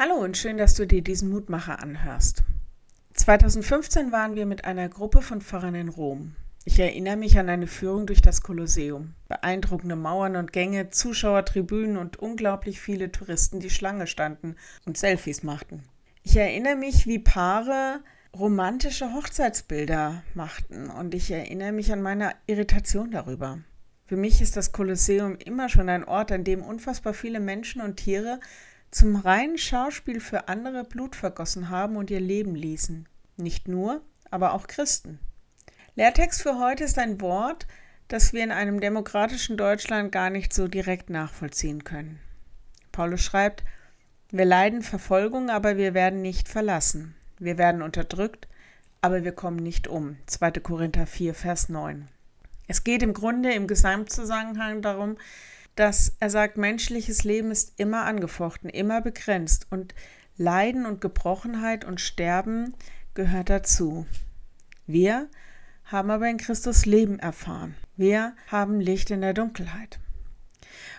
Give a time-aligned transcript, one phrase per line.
[0.00, 2.44] Hallo und schön, dass du dir diesen Mutmacher anhörst.
[3.14, 6.36] 2015 waren wir mit einer Gruppe von Pfarrern in Rom.
[6.64, 9.14] Ich erinnere mich an eine Führung durch das Kolosseum.
[9.26, 14.54] Beeindruckende Mauern und Gänge, Zuschauertribünen und unglaublich viele Touristen, die Schlange standen
[14.86, 15.82] und Selfies machten.
[16.22, 17.98] Ich erinnere mich, wie Paare
[18.32, 23.58] romantische Hochzeitsbilder machten und ich erinnere mich an meine Irritation darüber.
[24.04, 27.96] Für mich ist das Kolosseum immer schon ein Ort, an dem unfassbar viele Menschen und
[27.96, 28.38] Tiere
[28.90, 33.06] zum reinen Schauspiel für andere Blut vergossen haben und ihr Leben ließen.
[33.36, 35.18] Nicht nur, aber auch Christen.
[35.94, 37.66] Lehrtext für heute ist ein Wort,
[38.08, 42.18] das wir in einem demokratischen Deutschland gar nicht so direkt nachvollziehen können.
[42.92, 43.64] Paulus schreibt,
[44.30, 47.14] wir leiden Verfolgung, aber wir werden nicht verlassen.
[47.38, 48.48] Wir werden unterdrückt,
[49.00, 50.16] aber wir kommen nicht um.
[50.26, 50.52] 2.
[50.52, 52.08] Korinther 4, Vers 9.
[52.66, 55.16] Es geht im Grunde im Gesamtzusammenhang darum,
[55.78, 59.94] dass er sagt, menschliches Leben ist immer angefochten, immer begrenzt und
[60.36, 62.74] Leiden und Gebrochenheit und Sterben
[63.14, 64.04] gehört dazu.
[64.86, 65.28] Wir
[65.84, 67.76] haben aber in Christus Leben erfahren.
[67.96, 70.00] Wir haben Licht in der Dunkelheit.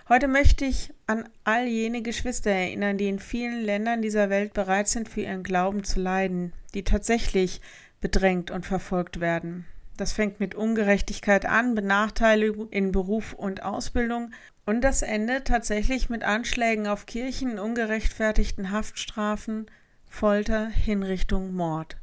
[0.07, 4.87] Heute möchte ich an all jene Geschwister erinnern, die in vielen Ländern dieser Welt bereit
[4.87, 7.59] sind, für ihren Glauben zu leiden, die tatsächlich
[7.99, 9.65] bedrängt und verfolgt werden.
[9.99, 14.31] Das fängt mit Ungerechtigkeit an, Benachteiligung in Beruf und Ausbildung
[14.65, 19.65] und das endet tatsächlich mit Anschlägen auf Kirchen, ungerechtfertigten Haftstrafen,
[20.07, 21.97] Folter, Hinrichtung, Mord.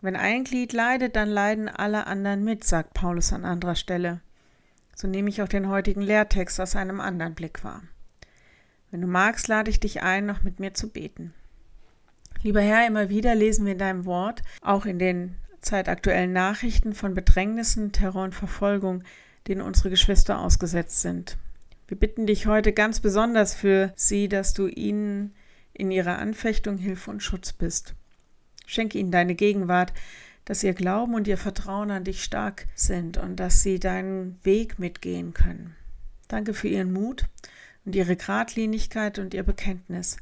[0.00, 4.22] Wenn ein Glied leidet, dann leiden alle anderen mit, sagt Paulus an anderer Stelle.
[4.94, 7.82] So nehme ich auch den heutigen Lehrtext aus einem anderen Blick wahr.
[8.90, 11.34] Wenn du magst, lade ich dich ein, noch mit mir zu beten.
[12.42, 17.14] Lieber Herr, immer wieder lesen wir in deinem Wort, auch in den zeitaktuellen Nachrichten von
[17.14, 19.02] Bedrängnissen, Terror und Verfolgung,
[19.48, 21.38] denen unsere Geschwister ausgesetzt sind.
[21.88, 25.34] Wir bitten dich heute ganz besonders für sie, dass du ihnen
[25.72, 27.94] in ihrer Anfechtung Hilfe und Schutz bist.
[28.66, 29.92] Schenke ihnen deine Gegenwart,
[30.44, 34.78] dass ihr Glauben und ihr Vertrauen an dich stark sind und dass sie deinen Weg
[34.78, 35.76] mitgehen können.
[36.28, 37.26] Danke für ihren Mut
[37.84, 40.16] und ihre Gradlinigkeit und ihr Bekenntnis.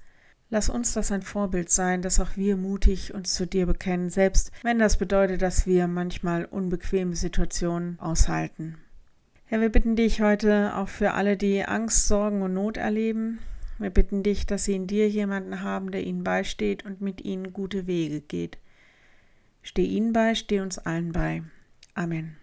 [0.55, 4.53] Lass uns das ein Vorbild sein, dass auch wir mutig uns zu dir bekennen, selbst
[4.63, 8.77] wenn das bedeutet, dass wir manchmal unbequeme Situationen aushalten.
[9.47, 13.41] Herr, wir bitten dich heute auch für alle, die Angst, Sorgen und Not erleben.
[13.81, 17.53] Wir bitten dich, dass sie in dir jemanden haben, der ihnen beisteht und mit ihnen
[17.53, 18.59] gute Wege geht.
[19.61, 21.43] Steh ihnen bei, steh uns allen bei.
[21.95, 22.37] Amen.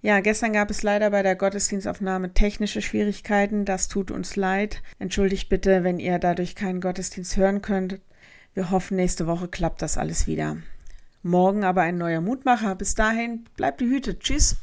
[0.00, 3.64] Ja, gestern gab es leider bei der Gottesdienstaufnahme technische Schwierigkeiten.
[3.64, 4.82] Das tut uns leid.
[4.98, 8.00] Entschuldigt bitte, wenn ihr dadurch keinen Gottesdienst hören könnt.
[8.54, 10.56] Wir hoffen, nächste Woche klappt das alles wieder.
[11.22, 12.76] Morgen aber ein neuer Mutmacher.
[12.76, 14.20] Bis dahin, bleibt behütet.
[14.20, 14.56] Tschüss.